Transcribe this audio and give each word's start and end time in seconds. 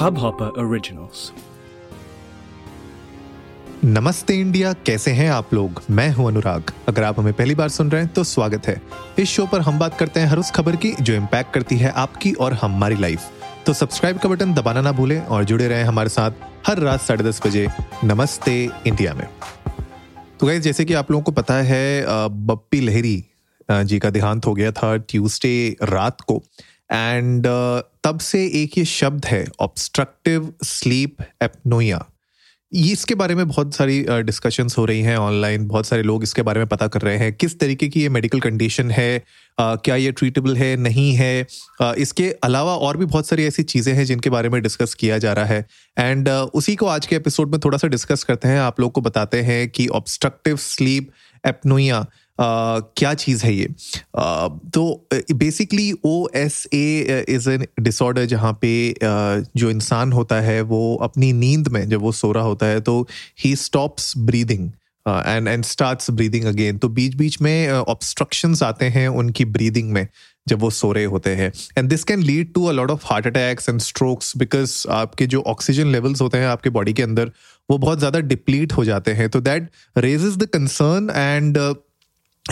Hubhopper 0.00 0.46
Originals. 0.58 1.22
नमस्ते 3.84 4.34
India, 4.34 4.72
कैसे 4.86 5.10
हैं 5.10 5.28
आप 5.30 5.52
लोग? 5.54 5.82
मैं 5.90 6.08
हूँ 6.10 6.26
अनुराग। 6.28 6.72
अगर 6.88 7.04
आप 7.04 7.18
हमें 7.20 7.32
पहली 7.32 7.54
बार 7.54 7.68
सुन 7.68 7.90
रहे 7.90 8.02
हैं 8.02 8.12
तो 8.12 8.24
स्वागत 8.24 8.66
है। 8.66 8.80
इस 9.18 9.28
शो 9.28 9.46
पर 9.46 9.60
हम 9.60 9.78
बात 9.78 9.98
करते 9.98 10.20
हैं 10.20 10.26
हर 10.26 10.38
उस 10.38 10.50
खबर 10.50 10.76
की 10.76 10.92
जो 11.00 11.14
इम्पैक्ट 11.14 11.52
करती 11.54 11.76
है 11.76 11.90
आपकी 11.96 12.32
और 12.32 12.52
हमारी 12.52 12.96
लाइफ 12.96 13.28
तो 13.66 13.72
सब्सक्राइब 13.72 14.18
का 14.18 14.28
बटन 14.28 14.54
दबाना 14.54 14.80
ना 14.80 14.92
भूलें 14.92 15.20
और 15.20 15.44
जुड़े 15.44 15.68
रहें 15.68 15.84
हमारे 15.84 16.08
साथ 16.08 16.30
हर 16.66 16.78
रात 16.78 17.00
साढ़े 17.00 17.24
दस 17.24 17.40
बजे 17.46 17.68
नमस्ते 18.04 18.58
इंडिया 18.86 19.14
में। 19.14 19.26
तो 20.40 20.46
गैस 20.46 20.62
जैसे 20.62 20.84
कि 20.84 20.94
आप 20.94 21.10
लोगों 21.10 21.22
को 21.22 21.32
पता 21.32 21.54
है 21.64 22.04
बप्पी 22.28 22.80
लहरी 22.80 23.24
जी 23.70 23.98
का 23.98 24.10
देहांत 24.10 24.46
हो 24.46 24.54
गया 24.54 24.72
था 24.72 24.96
ट्यूसडे 24.96 25.76
रात 25.82 26.20
को। 26.20 26.42
एंड 26.92 27.46
तब 28.04 28.18
से 28.18 28.46
एक 28.46 28.78
ये 28.78 28.84
शब्द 28.84 29.26
है 29.26 29.46
ऑब्स्ट्रक्टिव 29.60 30.54
स्लीप 30.64 31.16
एपनोया 31.42 32.06
ये 32.74 32.92
इसके 32.92 33.14
बारे 33.14 33.34
में 33.34 33.48
बहुत 33.48 33.74
सारी 33.74 34.06
डिस्कशंस 34.08 34.78
हो 34.78 34.84
रही 34.84 35.00
हैं 35.00 35.16
ऑनलाइन 35.16 35.66
बहुत 35.66 35.86
सारे 35.86 36.02
लोग 36.02 36.22
इसके 36.22 36.42
बारे 36.42 36.58
में 36.60 36.66
पता 36.68 36.86
कर 36.86 37.00
रहे 37.00 37.16
हैं 37.16 37.32
किस 37.32 37.60
तरीके 37.60 37.88
की 37.88 38.02
ये 38.02 38.08
मेडिकल 38.08 38.40
कंडीशन 38.40 38.90
है 38.90 39.24
अ, 39.58 39.76
क्या 39.76 39.96
ये 39.96 40.12
ट्रीटेबल 40.12 40.56
है 40.56 40.76
नहीं 40.76 41.14
है. 41.14 41.46
अ, 41.80 41.94
इसके 41.98 42.30
अलावा 42.30 42.76
और 42.76 42.96
भी 42.96 43.04
बहुत 43.04 43.26
सारी 43.26 43.44
ऐसी 43.44 43.62
चीज़ें 43.62 43.94
हैं 43.94 44.04
जिनके 44.04 44.30
बारे 44.30 44.48
में 44.48 44.62
डिस्कस 44.62 44.94
किया 44.94 45.18
जा 45.18 45.32
रहा 45.32 45.44
है. 45.44 45.66
एंड 45.98 46.28
उसी 46.28 46.76
को 46.76 46.86
आज 46.86 47.06
के 47.06 47.16
एपिसोड 47.16 47.50
में 47.50 47.60
थोड़ा 47.64 47.78
सा 47.78 47.88
डिस्कस 47.88 48.24
करते 48.24 48.48
हैं. 48.48 48.60
आप 48.60 48.80
लोग 48.80 48.92
को 48.92 49.00
बताते 49.00 49.40
हैं 49.40 49.70
कि 49.70 49.88
ऑब्स्ट्रक्टिव 49.88 50.56
स्लीप 50.56 51.10
एपनोया 51.46 52.06
Uh, 52.06 52.06
क्या 52.40 53.12
चीज़ 53.14 53.44
है 53.44 53.52
ये? 53.54 53.66
तो 54.70 55.06
basically 55.34 55.92
O 56.04 56.26
S 56.36 56.66
A 56.74 57.24
is 57.28 57.48
an 57.50 57.66
disorder 57.80 58.24
जहाँ 58.26 58.52
पे 58.62 58.72
जो 59.02 59.70
इंसान 59.70 60.12
होता 60.12 60.40
है, 60.40 60.60
वो 60.62 60.96
अपनी 61.02 61.32
नींद 61.34 61.68
में 61.68 61.88
जब 61.88 62.00
वो 62.00 62.12
सो 62.14 62.32
रहा 62.32 62.44
होता 62.44 62.66
है 62.66 62.80
तो 62.80 63.06
he 63.44 63.54
stops 63.58 64.12
breathing 64.18 64.70
and 65.06 65.48
and 65.48 65.64
starts 65.64 66.10
breathing 66.12 66.44
again 66.46 66.78
तो 66.78 66.88
बीच 66.90 67.14
बीच 67.16 67.40
में 67.42 67.70
ऑब्स्ट्रक्शंस 67.70 68.62
आते 68.62 68.86
हैं 68.88 69.06
उनकी 69.10 69.44
ब्रीदिंग 69.46 69.90
में, 69.92 70.06
जब 70.46 70.60
वो 70.60 70.70
सो 70.70 70.90
रहे 70.92 71.04
होते 71.06 71.30
हैं। 71.36 71.52
And 71.78 71.88
this 71.88 72.04
can 72.04 72.22
lead 72.22 72.52
to 72.54 72.64
a 72.64 72.72
lot 72.72 72.90
of 72.90 73.06
heart 73.06 73.26
attacks 73.26 73.68
and 73.68 73.80
strokes 73.80 74.36
because 74.36 74.82
आपके 74.92 75.26
जो 75.26 75.40
ऑक्सीजन 75.46 75.92
लेवल्स 75.92 76.20
होते 76.20 76.38
हैं 76.38 76.46
आपके 76.46 76.70
बॉडी 76.70 76.92
के 76.92 77.02
अंदर, 77.02 77.30
वो 77.68 77.78
बहुत 77.78 77.98
ज़्यादा 77.98 78.20
डिप्लीट 78.20 78.72
हो 78.72 78.84
जाते 78.84 79.12
हैं। 79.12 79.28
तो 79.30 79.40
that 79.42 79.70
raises 79.98 80.36
the 80.36 80.48
concern 80.48 81.10
and 81.10 81.58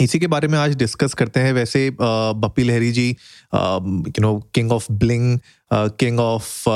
इसी 0.01 0.19
के 0.19 0.27
बारे 0.27 0.49
में 0.49 0.59
आज 0.59 0.75
डिस्कस 0.77 1.15
करते 1.15 1.41
हैं। 1.41 1.53
वैसे 1.53 1.91
Bappi 1.91 2.39
Bappi 2.41 2.65
Lahiri 2.65 2.91
ji 2.93 3.09
you 3.55 4.21
know 4.21 4.39
king 4.55 4.73
of 4.73 4.87
bling 4.93 5.39
king 5.71 6.21
of 6.21 6.69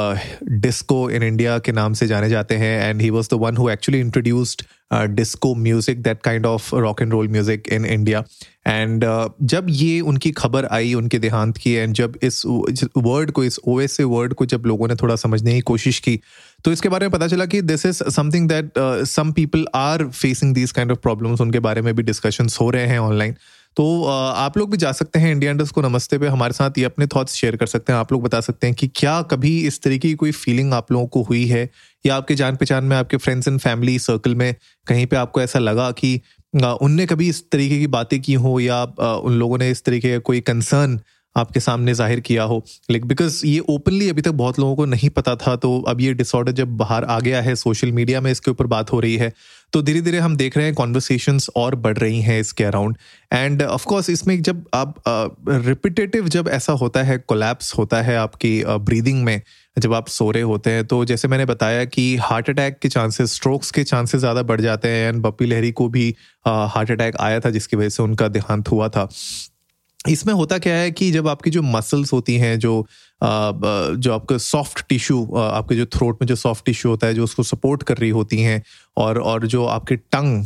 disco 0.60 1.08
in 1.10 1.22
India 1.22 1.58
के 1.58 1.72
नाम 1.72 1.92
से 1.92 2.06
जाने 2.06 2.28
जाते 2.28 2.56
हैं 2.56 2.88
and 2.88 3.00
he 3.02 3.10
was 3.10 3.28
the 3.30 3.38
one 3.40 3.56
who 3.56 3.68
actually 3.70 4.00
introduced 4.00 4.62
disco 5.10 5.54
music 5.54 6.02
that 6.02 6.20
kind 6.22 6.46
of 6.46 6.74
rock 6.74 7.02
and 7.02 7.12
roll 7.12 7.28
music 7.28 7.68
in 7.72 7.84
India 7.84 8.24
and 8.66 9.04
जब 9.42 9.66
ये 9.68 10.00
उनकी 10.00 10.30
खबर 10.30 10.64
आई, 10.64 10.92
उनके 10.94 11.18
देहांत 11.18 11.56
की 11.56 11.72
एंड 11.72 11.94
जब 11.94 12.18
इस 12.22 12.42
वर्ड 12.96 13.30
को, 13.30 13.44
इस 13.44 13.58
ओ 13.68 13.80
एस 13.80 13.98
ए 14.00 14.04
वर्ड 14.04 14.34
को 14.34 14.46
जब 14.46 14.66
लोगों 14.66 14.88
ने 14.88 14.94
थोड़ा 14.94 15.16
समझने 15.16 15.54
की 15.54 15.60
कोशिश 15.60 15.98
की 15.98 16.18
तो 16.64 16.72
इसके 16.72 16.88
बारे 16.88 17.06
में 17.06 17.12
पता 17.12 17.26
चला 17.28 17.46
कि 17.46 17.62
this 17.62 17.86
is 17.86 18.02
something 18.10 18.48
that 18.48 18.78
some 19.06 19.32
people 19.32 19.66
are 19.74 20.06
facing 20.06 20.54
these 20.54 20.72
kind 20.72 20.92
of 20.92 20.98
problems 20.98 21.40
उनके 21.40 21.58
बारे 21.60 21.82
में 21.82 21.94
भी 21.96 22.02
डिस्कशंस 22.02 22.58
हो 22.60 22.70
रहे 22.70 22.86
हैं 22.86 22.98
ऑनलाइन 22.98 23.34
तो 23.76 24.04
आप 24.04 24.56
लोग 24.58 24.70
भी 24.70 24.76
जा 24.76 24.90
सकते 24.92 25.18
हैं 25.18 25.30
इंडिया 25.32 25.50
इंडस्ट 25.50 25.74
को 25.74 25.82
नमस्ते 25.82 26.18
पे, 26.18 26.26
हमारे 26.26 26.52
साथ 26.52 26.78
ये 26.78 26.84
अपने 26.84 27.06
थॉट्स 27.06 27.34
शेयर 27.34 27.56
कर 27.56 27.66
सकते 27.66 27.92
हैं। 27.92 27.98
आप 28.00 28.12
लोग 28.12 28.22
बता 28.22 28.40
सकते 28.40 28.66
हैं 28.66 28.76
कि 28.76 28.88
क्या 28.88 29.20
कभी 29.22 29.58
इस 29.66 29.80
तरीके 29.82 30.08
की 30.08 30.14
कोई 30.14 30.30
फीलिंग 30.32 30.74
आप 30.74 30.92
लोगों 30.92 31.06
को 31.06 31.22
हुई 31.22 31.46
है? 31.46 31.68
या 32.06 32.16
आपके 32.16 32.34
जान 32.34 32.56
पहचान 32.56 32.84
में, 32.84 32.96
आपके 32.96 33.16
फ्रेंड्स 33.16 33.48
एंड 33.48 33.58
फैमिली 33.60 33.98
सर्कल 33.98 34.34
में 34.34 34.54
कहीं 34.86 35.06
पे 35.06 35.16
आपको 35.16 35.40
ऐसा 35.42 35.58
लगा 35.58 35.90
कि 35.90 36.20
उनने 36.54 37.06
कभी 37.06 37.28
इस 37.28 37.42
तरीके 37.52 37.78
की 37.78 37.86
बातें 37.86 38.20
की 38.22 38.34
हो 38.34 38.58
या 38.60 38.82
उन 39.16 39.32
लोगों 39.32 39.58
ने 39.58 39.70
इस 39.70 39.84
तरीके 39.84 40.12
का 40.12 40.18
कोई 40.18 40.40
कंसर्न 40.40 41.00
आपके 41.36 41.60
सामने 41.60 41.94
ज़ाहिर 41.94 42.20
किया 42.20 42.44
हो। 42.44 42.62
लाइक 42.90 43.04
बिकॉज़ 43.06 43.40
ये 43.46 43.58
ओपनली 43.70 44.08
अभी 44.08 44.22
तक 44.22 44.30
बहुत 44.34 44.58
लोगों 44.58 44.76
को 44.76 44.84
नहीं 44.86 45.10
पता 45.10 45.34
था 45.36 45.56
तो 45.56 45.78
अब 45.88 46.00
ये 46.00 46.12
डिसऑर्डर 46.14 46.52
जब 46.52 46.76
बाहर 46.76 47.04
आ 47.04 47.18
गया 47.20 47.40
है 47.42 47.54
सोशल 47.56 47.92
मीडिया 47.92 48.20
में 48.20 48.30
इसके 48.30 48.50
ऊपर 48.50 48.66
बात 48.66 48.92
हो 48.92 49.00
रही 49.00 49.16
है 49.16 49.32
तो 49.72 49.80
धीरे 49.82 50.00
धीरे 50.00 50.18
हम 50.18 50.36
देख 50.36 50.56
रहे 50.56 50.66
हैं 50.66 50.74
कॉन्वर्सेशंस 50.74 51.48
और 51.56 51.74
बढ़ 51.76 51.96
रही 51.98 52.20
हैं 52.22 52.38
इसके 52.40 52.64
अराउंड 52.64 52.96
एंड 53.32 53.62
ऑफकोर्स 53.62 54.10
इसमें 54.10 54.40
जब 54.42 54.64
आप 54.74 54.94
रिपीटेटिव 55.48 56.28
जब 56.28 56.48
ऐसा 56.50 56.72
होता 56.74 57.02
है 57.02 57.16
कोलैप्स 57.18 57.72
होता 57.74 58.00
है 58.02 58.16
आपकी 58.16 58.62
ब्रीदिंग 58.66 59.22
में, 59.24 59.40
जब 59.76 59.94
आप 59.94 60.08
सो 60.08 60.30
रहे 60.30 60.42
होते 60.42 60.70
हैं 60.70 60.84
तो 60.86 61.04
जैसे 61.04 61.28
मैंने 61.28 61.44
बताया 61.44 61.84
कि 61.86 62.04
हार्ट 62.22 62.50
अटैक 62.50 62.78
के 62.78 62.88
चांसेस 62.88 63.34
स्ट्रोक्स 63.34 63.70
के 63.70 63.84
चांसेस 63.84 64.20
ज़्यादा 64.20 64.42
बढ़ 64.42 64.60
जाते 64.60 64.88
हैं 64.88 65.08
एंड 65.08 65.22
बप्पी 65.22 65.46
लहरी 65.46 65.72
को 65.72 65.88
भी 65.88 66.08
हार्ट 66.44 66.90
अटैक 66.90 67.16
आया 67.18 67.40
था, 67.40 67.50
जिसकी 67.50 67.76
वजह 67.76 67.88
से 67.88 68.02
उनका 68.02 68.28
देहांत 68.28 68.70
हुआ 68.70 68.88
था। 68.88 69.08
इसमें 70.08 70.32
होता 70.34 70.58
क्या 70.58 70.74
है 70.74 70.90
कि 70.90 71.10
जब 71.12 71.28
आपकी 71.28 71.50
जो 71.50 71.62
मसल्स 71.62 72.12
होती 72.12 72.36
हैं, 72.36 72.58
जो 72.58 72.86
जो 73.22 74.12
आपका 74.12 74.36
सॉफ्ट 74.38 74.82
टिश्यू 74.88 75.24
आपके 75.36 75.74
जो 75.76 75.84
थ्रोट 75.86 76.22
में 76.22 76.26
जो 76.28 76.36
सॉफ्ट 76.36 76.64
टिश्यू 76.66 76.90
होता 76.90 77.06
है, 77.06 77.14
जो 77.14 77.24
उसको 77.24 77.42
सपोर्ट 77.42 77.82
कर 77.82 77.96
रही 77.96 78.10
होती 78.10 78.40
हैं 78.42 78.62
और 78.96 79.18
और 79.20 79.46
जो 79.46 79.64
आपके 79.66 79.96
टंग 79.96 80.44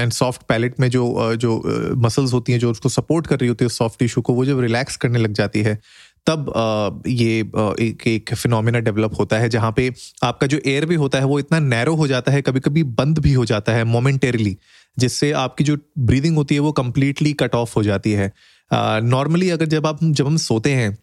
एंड 0.00 0.12
सॉफ्ट 0.12 0.42
पैलेट 0.48 0.80
में 0.80 0.88
जो 0.90 1.34
जो 1.36 1.62
मसल्स 1.96 2.32
होती 2.32 2.52
हैं, 2.52 2.58
जो 2.58 2.70
उसको 2.70 2.88
सपोर्ट 2.88 3.26
कर 3.26 3.38
रही 3.38 3.48
होती 3.48 3.64
है 3.64 3.68
सॉफ्ट 3.70 3.98
टिश्यू 3.98 4.22
को, 4.22 4.32
वो 4.32 4.44
जब 4.44 4.60
रिलैक्स 4.60 4.96
करने 4.96 5.18
लग 5.18 5.32
जाती 5.32 5.62
है, 5.62 5.78
तब 6.26 7.02
ये 7.06 7.38
एक 7.80 8.06
एक 8.06 8.34
फिनोमिना 8.34 8.78
डेवलप 8.78 9.18
होता 9.18 9.38
है 9.38 9.48
जहाँ 9.48 9.72
पे 9.76 9.92
आपका 10.24 10.46
जो 10.46 10.60
एयर 10.66 10.86
भी 10.86 10.94
होता 10.94 11.18
है, 11.18 11.24
वो 11.24 11.38
इतना 11.38 11.58
नैरो 11.60 11.94
हो 11.94 12.06
जाता 12.06 12.32
है 12.32 12.42
कभी 12.42 12.60
कभी 12.60 12.82
बंद 12.96 13.18
भी 13.18 13.32
हो 13.32 13.44
जाता 13.44 13.72
है 13.72 13.84
मोमेंटेरली 13.84 14.56
जिससे 14.98 15.30
आपकी 15.38 15.64
जो 15.64 15.76
ब्रीदिंग 16.00 16.36
होती 16.36 16.54
है 16.54 16.60
वो 16.60 16.72
कम्प्लीटली 16.74 17.32
कट 17.34 17.54
ऑफ़ 17.54 17.72
हो 17.76 17.82
जाती 17.82 18.12
है। 18.12 18.32
नॉर्मली 18.70 19.50
अगर 19.50 19.66
जब 19.66 19.86
आप, 19.86 19.98
जब 20.04 20.26
हम 20.26 20.36
सोते 20.36 20.72
हैं 20.72 20.96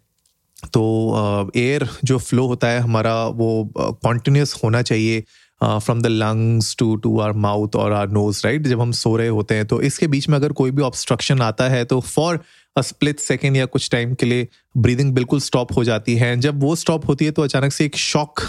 तो 0.74 1.52
एयर 1.56 1.88
जो 2.04 2.18
फ्लो 2.20 2.46
होता 2.48 2.68
है 2.68 2.80
हमारा 2.80 3.16
वो 3.28 3.72
कॉन्टिन्यूस 3.78 4.60
होना 4.64 4.82
चाहिए 4.82 5.24
from 5.62 6.02
the 6.02 6.08
lungs 6.08 6.76
to 6.80 6.96
to 6.96 7.20
our 7.20 7.32
mouth 7.40 7.76
और 7.76 7.94
आर 7.94 8.10
नोज़ 8.10 8.42
राइट 8.46 8.68
जब 8.68 8.82
हम 8.82 8.92
सो 8.92 9.16
रहे 9.18 9.28
होते 9.30 9.56
हैं 9.56 9.66
तो 9.68 9.82
इसके 9.82 10.08
बीच 10.08 10.28
में 10.30 10.36
अगर 10.38 10.52
कोई 10.52 10.72
भी 10.72 10.82
ऑब्स्ट्रक्शन 10.82 11.42
आता 11.42 11.68
है 11.70 11.84
तो 11.86 12.00
फॉर 12.02 12.40
अ 12.76 12.82
स्प्लिट 12.82 13.20
सेकेंड 13.20 13.58
या 13.58 13.66
कुछ 13.66 13.90
टाइम 13.92 14.14
के 14.14 14.26
लिए 14.26 14.48
ब्रीदिंग 14.78 15.14
बिल्कुल 15.14 15.40
स्टॉप 15.40 15.76
हो 15.78 15.84
जाती 15.84 16.16
है। 16.16 16.36
जब 16.40 16.62
वो 16.64 16.76
स्टॉप 16.76 17.08
होती 17.08 17.26
है 17.26 17.32
तो 17.32 17.42
अचानक 17.42 17.74
से 17.74 17.86
एक 17.86 17.96
शॉक 17.98 18.42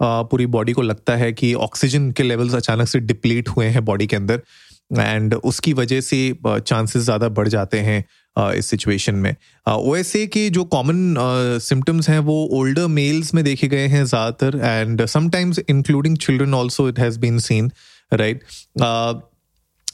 पूरी 0.00 0.46
बॉडी 0.48 0.72
को 0.72 0.82
लगता 0.82 1.16
है 1.16 1.32
कि 1.32 1.52
ऑक्सीजन 1.56 2.10
के 2.10 2.22
लेवल्स 2.22 2.54
अचानक 2.54 2.88
से 2.88 3.00
डिप्लीट 3.00 3.48
हुए 3.48 3.66
हैं 3.66 3.84
बॉडी 3.84 4.06
के 4.06 4.16
अंदर। 4.16 4.42
एंड 4.90 5.34
उसकी 5.34 5.72
वजह 5.72 6.00
से 6.00 6.18
चांसेस 6.46 7.02
ज़्यादा 7.02 7.28
बढ़ 7.30 7.48
जाते 7.48 7.78
हैं 7.80 8.04
इस 8.36 8.66
सिचुएशन 8.66 9.14
में। 9.14 9.34
ओ 9.66 9.94
एस 9.96 10.14
ए 10.16 10.26
के 10.26 10.48
जो 10.50 10.64
कॉमन 10.66 11.14
सिम्टम्स 11.62 12.08
हैं, 12.08 12.18
वो 12.18 12.48
ओल्डर 12.52 12.86
मेल्स 12.88 13.34
में 13.34 13.42
देखे 13.44 13.68
गए 13.68 13.86
हैं 13.86 14.04
ज़्यादातर। 14.04 14.58
And 14.58 15.04
sometimes 15.06 15.58
including 15.60 16.16
children 16.18 16.54
also 16.54 16.88
it 16.88 16.98
has 16.98 17.18
been 17.20 17.38
seen 17.40 17.70
right 18.12 18.42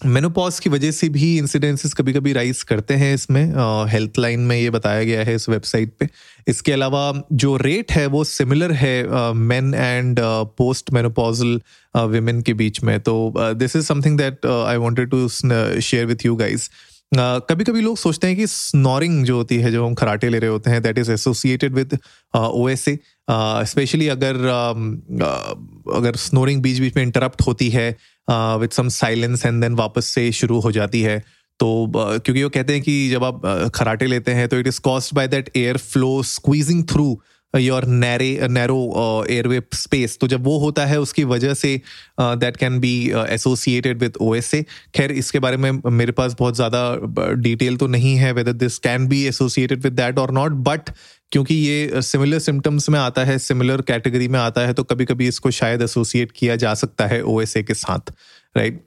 menopause 0.04 0.58
की 0.60 0.70
वजह 0.70 0.90
से 0.90 1.08
भी 1.08 1.36
इंसिडेंसेस 1.38 1.94
कभी 1.94 2.12
कभी 2.12 2.32
राइज 2.32 2.62
करते 2.62 2.94
हैं 2.94 3.12
इसमें 3.14 3.44
हेल्थ 3.90 4.18
लाइन 4.18 4.40
में 4.40 4.56
ये 4.56 4.70
बताया 4.70 5.04
गया 5.04 5.22
है 5.24 5.34
इस 5.34 5.48
वेबसाइट 5.48 5.92
पे। 6.00 6.08
इसके 6.48 6.72
अलावा 6.72 7.12
जो 7.32 7.56
रेट 7.56 7.92
है 7.92 8.06
वो 8.06 8.24
सिमिलर 8.24 8.72
है 8.72 9.32
men 9.34 9.72
and 9.74 10.20
post 10.58 10.92
menopausal 10.92 11.60
women 11.96 12.42
के 12.42 12.54
बीच 12.54 12.82
में। 12.82 12.98
तो 13.00 13.32
this 13.36 13.76
is 13.76 13.84
something 13.86 14.18
that 14.18 14.46
I 14.46 14.76
wanted 14.76 15.10
to 15.10 15.28
share 15.28 16.06
with 16.06 16.26
you 16.26 16.36
guys 16.36 16.70
कभी 17.14 17.64
कभी 17.64 17.80
लोग 17.80 17.96
सोचते 17.96 18.26
हैं 18.26 18.36
कि 18.36 18.46
स्नोरिंग 18.46 19.24
जो 19.24 19.36
होती 19.36 19.56
है 19.56 19.70
जब 19.72 19.84
हम 19.84 19.94
खराटे 19.94 20.28
ले 20.28 20.38
रहे 20.38 20.50
होते 20.50 20.70
हैं 20.70 20.82
that 20.82 20.98
is 20.98 21.12
associated 21.12 21.74
with 21.74 21.98
O 22.36 22.68
S 22.68 22.88
A 22.88 22.98
specially 23.30 24.08
अगर 24.08 24.34
uh, 24.34 25.96
अगर 25.96 26.16
स्नोरिंग 26.16 26.62
बीच 26.62 26.78
बीच 26.78 26.96
में 26.96 27.02
इंटरप्ट 27.02 27.42
होती 27.46 27.68
है 27.68 27.96
with 28.30 28.70
some 28.70 28.88
silence 28.88 29.46
and 29.46 29.62
then 29.62 29.74
वापस 29.74 30.06
से 30.06 30.32
शुरू 30.32 30.60
हो 30.60 30.72
जाती 30.72 31.02
है। 31.02 31.24
तो 31.60 31.92
uh, 31.96 32.24
क्योंकि 32.24 32.42
वो 32.42 32.48
कहते 32.48 32.72
हैं 32.72 32.82
कि 32.82 33.08
जब 33.08 33.24
आप 33.24 33.64
uh, 33.64 33.70
खराटे 33.70 34.06
लेते 34.06 34.32
हैं 34.32 34.48
तो 34.48 34.58
it 34.58 34.66
is 34.66 34.80
caused 34.80 35.14
by 35.14 35.28
that 35.28 35.50
air 35.56 35.76
flow 35.76 36.22
squeezing 36.22 36.84
through 36.84 37.22
your 37.54 37.84
narrow 37.84 38.48
narrow 38.50 39.24
airway 39.30 39.60
space 39.74 40.18
तो 40.20 40.28
जब 40.28 40.44
वो 40.44 40.58
होता 40.58 40.84
है, 40.86 41.00
उसकी 41.00 41.24
वजह 41.24 41.54
से 41.54 41.80
that 42.20 42.56
can 42.56 42.78
be 42.80 42.94
associated 43.28 43.98
with 43.98 44.16
O 44.20 44.34
S 44.34 44.54
A 44.54 44.64
खैर, 44.94 45.12
इसके 45.12 45.38
बारे 45.38 45.56
में 45.56 45.70
मेरे 45.90 46.12
पास 46.12 46.36
बहुत 46.38 46.56
ज़्यादा 46.56 47.34
डिटेल 47.34 47.76
तो 47.76 47.86
नहीं 47.86 48.16
है 48.16 48.32
whether 48.32 48.52
this 48.52 48.78
can 48.78 49.06
be 49.08 49.24
associated 49.24 49.82
with 49.82 49.92
that 49.92 50.18
और 50.18 50.32
नॉट 50.32 50.52
बट 50.68 50.90
क्योंकि 51.32 51.54
ये 51.54 52.02
सिमिलर 52.02 52.38
सिम्टम्स 52.38 52.88
में 52.88 52.98
आता 52.98 53.24
है 53.24 53.38
सिमिलर 53.38 53.80
कैटेगरी 53.82 54.28
में 54.28 54.38
आता 54.40 54.66
है 54.66 54.72
तो 54.72 54.82
कभी 54.84 55.04
कभी 55.04 55.28
इसको 55.28 55.50
शायद 55.50 55.82
एसोसिएट 55.82 56.32
किया 56.32 56.56
जा 56.56 56.74
सकता 56.74 57.06
है 57.06 57.22
ओ 57.22 57.40
एस 57.40 57.56
ए 57.56 57.62
के 57.62 57.74
साथ 57.74 58.12
राइट 58.56 58.85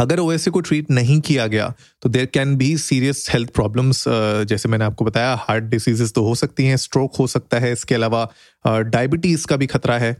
अगर 0.00 0.20
ओएसए 0.20 0.50
को 0.50 0.60
ट्रीट 0.60 0.90
नहीं 0.90 1.20
किया 1.20 1.46
गया 1.46 1.72
तो 2.02 2.08
there 2.08 2.26
can 2.26 2.56
be 2.56 2.76
serious 2.78 3.26
health 3.30 3.50
problems 3.50 4.04
जैसे 4.48 4.68
मैंने 4.68 4.84
आपको 4.84 5.04
बताया 5.04 5.34
हार्ट 5.40 5.64
डिसीजेस 5.66 6.12
तो 6.12 6.24
हो 6.24 6.34
सकती 6.34 6.66
हैं 6.66 6.76
स्ट्रोक 6.76 7.16
हो 7.16 7.26
सकता 7.26 7.58
है, 7.58 7.72
इसके 7.72 7.94
अलावा 7.94 8.28
डायबिटीज़ 8.66 9.46
का 9.46 9.56
भी 9.56 9.66
खतरा 9.66 9.98
है। 9.98 10.16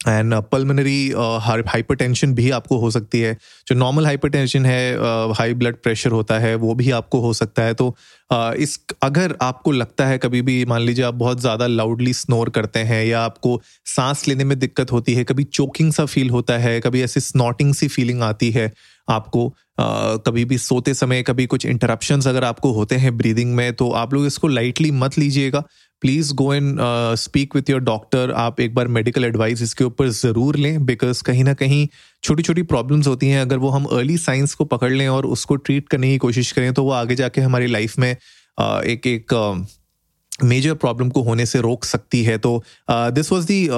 एंड 0.00 0.34
पल्मनरी 0.42 1.12
हाइपरटेंशन 1.66 2.34
भी 2.34 2.50
आपको 2.50 2.78
हो 2.78 2.90
सकती 2.90 3.20
है। 3.20 3.32
जो 3.68 3.74
नॉर्मल 3.74 4.06
हाइपरटेंशन 4.06 4.66
है 4.66 4.96
हाई 5.34 5.54
ब्लड 5.54 5.76
प्रेशर 5.76 6.10
होता 6.10 6.38
है 6.38 6.54
वो 6.54 6.74
भी 6.74 6.90
आपको 6.90 7.20
हो 7.20 7.32
सकता 7.32 7.62
है। 7.62 7.74
तो 7.74 7.96
uh, 8.30 8.54
इस 8.54 8.78
अगर 9.02 9.36
आपको 9.42 9.72
लगता 9.72 10.06
है 10.06 10.18
कभी 10.18 10.42
भी 10.42 10.64
मान 10.64 10.82
लीजिए 10.82 11.04
आप 11.04 11.14
बहुत 11.14 11.40
ज़्यादा 11.40 11.66
लाउडली 11.66 12.12
स्नोर 12.12 12.50
करते 12.50 12.80
हैं 12.80 13.04
या 13.04 13.20
आपको 13.20 13.60
सांस 13.86 14.28
लेने 14.28 14.44
में 14.44 14.58
दिक्कत 14.58 14.92
होती 14.92 15.14
है 15.14 15.24
कभी 15.24 15.44
चोकिंग 15.44 15.92
सा 15.92 16.04
फील 16.04 16.30
होता 16.30 16.58
है 16.58 16.80
कभी 16.80 17.02
ऐसी 17.02 17.20
स्नॉटिंग 17.20 17.74
सी 17.74 17.88
फीलिंग 17.88 18.22
आती 18.22 18.50
है 18.50 18.72
आपको 19.08 19.54
Uh, 19.80 20.18
कभी 20.26 20.44
भी 20.44 20.56
सोते 20.58 20.92
समय 20.94 21.22
कभी 21.22 21.46
कुछ 21.46 21.64
इंटरप्शन 21.66 22.20
अगर 22.20 22.44
आपको 22.44 22.70
होते 22.72 22.94
हैं 22.94 23.16
ब्रीदिंग 23.16 23.54
में 23.54 23.72
तो 23.72 23.90
आप 23.90 24.14
लोग 24.14 24.26
इसको 24.26 24.48
लाइटली 24.48 24.90
मत 24.90 25.18
लीजिएगा। 25.18 25.62
Please 26.00 26.32
go 26.34 26.52
and 26.54 26.78
speak 27.16 27.54
with 27.56 27.70
your 27.70 27.80
doctor 27.80 28.32
आप 28.36 28.60
एक 28.60 28.74
बार 28.74 28.88
मेडिकल 28.88 29.24
एडवाइस 29.24 29.62
इसके 29.62 29.84
ऊपर 29.84 30.08
ज़रूर 30.08 30.56
लें 30.56 30.84
बिकॉज़ 30.86 31.22
कहीं 31.22 31.44
ना 31.44 31.54
कहीं 31.54 31.86
छोटी 32.22 32.42
छोटी 32.42 32.62
प्रॉब्लम्स 32.62 33.06
होती 33.06 33.28
हैं। 33.28 33.40
अगर 33.40 33.58
वो 33.58 33.68
हम 33.68 33.84
अर्ली 33.84 34.16
साइंस 34.18 34.54
को 34.54 34.64
पकड़ 34.64 34.92
लें 34.92 35.08
और 35.08 35.26
उसको 35.26 35.56
ट्रीट 35.56 35.88
करने 35.88 36.10
की 36.10 36.18
कोशिश 36.18 36.52
करें 36.52 36.72
तो 36.74 36.84
वो 36.84 36.90
आगे 36.90 37.14
जाके 37.14 37.40
हमारी 37.40 37.66
लाइफ 37.66 37.98
में 37.98 38.14
uh, 38.14 38.82
एक 38.84 39.06
एक 39.06 39.34
uh, 39.34 39.66
मेजर 40.44 40.74
प्रॉब्लम 40.74 41.08
को 41.08 41.22
होने 41.22 41.46
से 41.46 41.60
रोक 41.60 41.84
सकती 41.84 42.22
है। 42.22 42.36
तो 42.38 42.62
this 42.90 43.30
was 43.32 43.44
the 43.44 43.68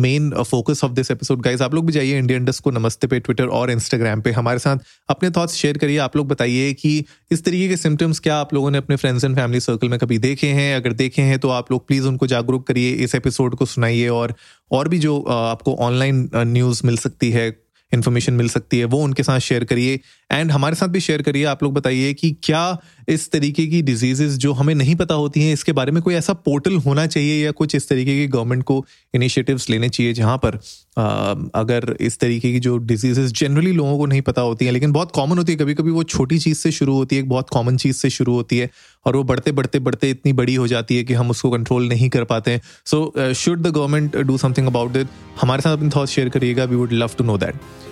main 0.00 0.30
focus 0.42 0.84
of 0.84 0.92
this 0.92 1.10
episode 1.10 1.42
guys 1.42 1.62
आप 1.62 1.74
लोग 1.74 1.86
भी 1.86 1.92
जाइए 1.92 2.18
इंडियन 2.18 2.44
डस्ट 2.44 2.62
को 2.62 2.70
नमस्ते 2.70 3.06
पे 3.06 3.20
ट्विटर 3.20 3.46
और 3.48 3.70
इंस्टाग्राम 3.70 4.20
पे। 4.20 4.32
हमारे 4.32 4.58
साथ 4.58 4.78
अपने 5.08 5.30
थॉट्स 5.30 5.54
शेयर 5.54 5.78
करिए। 5.78 5.98
आप 5.98 6.16
लोग 6.16 6.28
बताइए 6.28 6.72
कि 6.72 7.04
इस 7.30 7.44
तरीके 7.44 7.68
के 7.68 7.76
सिम्टम्स 7.76 8.18
क्या 8.18 8.36
आप 8.36 8.54
लोगों 8.54 8.70
ने 8.70 8.78
अपने 8.78 8.96
फ्रेंड्स 8.96 9.24
एंड 9.24 9.36
फैमिली 9.36 9.60
सर्कल 9.60 9.88
में 9.88 9.98
कभी 9.98 10.18
देखे 10.18 10.46
हैं? 10.46 10.74
अगर 10.76 10.92
देखे 10.92 11.22
हैं 11.22 11.38
तो 11.38 11.48
आप 11.48 11.72
लोग 11.72 11.86
प्लीज़ 11.86 12.06
उनको 12.06 12.26
जागरूक 12.26 12.66
करिए 12.66 12.92
इस 12.94 13.14
एपिसोड 13.14 13.54
को 13.54 13.66
सुनाइए 13.66 14.08
और 14.08 14.34
और 14.72 14.88
भी 14.88 14.98
जो 14.98 15.18
uh, 15.18 15.32
आपको 15.32 15.74
ऑनलाइन 15.76 16.30
न्यूज़ 16.36 16.86
मिल 16.86 16.96
सकती 16.96 17.30
है 17.30 17.48
इन्फॉर्मेशन 17.92 18.32
मिल 18.32 18.48
सकती 18.48 18.78
है 18.78 18.84
वो 18.84 19.02
उनके 19.04 19.22
साथ 19.22 19.38
शेयर 19.40 19.64
करिए। 19.64 20.00
एंड 20.32 20.50
हमारे 20.50 20.74
साथ 20.74 20.88
भी 20.88 21.00
शेयर 21.00 21.22
करिए 21.22 21.44
आप 21.44 21.62
लोग 21.62 21.74
बताइए 21.74 22.12
कि 22.14 22.30
क्या 22.42 22.78
इस 23.08 23.30
तरीके 23.30 23.66
की 23.66 23.82
डिजीजेस 23.82 24.36
जो 24.36 24.52
हमें 24.52 24.74
नहीं 24.74 24.94
पता 24.94 25.14
होती 25.14 25.42
हैं 25.42 25.52
इसके 25.52 25.72
बारे 25.72 25.92
में 25.92 26.02
कोई 26.02 26.14
ऐसा 26.14 26.32
पोर्टल 26.32 26.76
होना 26.76 27.06
चाहिए 27.06 27.44
या 27.44 27.50
कुछ 27.50 27.74
इस 27.74 27.88
तरीके 27.88 28.16
की 28.16 28.26
गवर्नमेंट 28.26 28.62
को 28.62 28.84
इनिशिएटिव्स 29.14 29.68
लेने 29.70 29.88
चाहिए 29.88 30.12
जहाँ 30.12 30.36
पर 30.36 30.58
आ, 30.98 31.34
अगर 31.54 31.96
इस 32.00 32.18
तरीके 32.18 32.52
की 32.52 32.60
जो 32.60 32.76
डिजीजेस 32.78 33.32
जनरली 33.32 33.72
लोगों 33.72 33.98
को 33.98 34.06
नहीं 34.06 34.20
पता 34.20 34.42
होती 34.42 34.64
हैं 34.64 34.72
लेकिन 34.72 34.92
बहुत 34.92 35.10
कॉमन 35.12 35.38
होती 35.38 35.52
है। 35.52 35.58
कभी 35.58 35.74
कभी 35.74 35.90
वो 35.90 36.02
छोटी 36.04 36.38
चीज़ 36.38 36.58
से 36.58 36.70
शुरू 36.70 36.94
होती 36.94 37.16
है 37.16 37.22
एक 37.22 37.28
बहुत 37.28 37.48
कॉमन 37.50 37.76
चीज़ 37.76 37.96
से 37.96 38.10
शुरू 38.10 38.32
होती 38.32 38.58
है 38.58 38.70
और 39.06 39.16
वो 39.16 39.22
बढ़ते 39.24 39.52
बढ़ते 39.52 39.78
बढ़ते 39.78 40.10
इतनी 40.10 40.32
बड़ी 40.32 40.54
हो 40.54 40.66
जाती 40.66 40.96
है 40.96 41.04
कि 41.04 41.14
हम 41.14 41.30
उसको 41.30 41.50
कंट्रोल 41.50 41.88
नहीं 41.88 42.08
कर 42.08 42.24
पाते 42.24 42.50
हैं। 42.50 42.60
So 42.86 43.32
should 43.34 43.62
the 43.62 43.66
government 43.66 44.16
do 44.16 44.36
something 44.38 44.66
about 44.66 44.96
it 44.96 45.06
हमारे 45.40 45.62
साथ 45.62 45.76
अपने 45.76 45.90
थॉट 45.96 46.08
शेयर 46.08 46.28
करिएगा। 46.28 46.64
We 46.64 46.76
would 46.76 46.92
love 46.92 47.10
to 47.18 47.24
know 47.24 47.38
that 47.38 47.54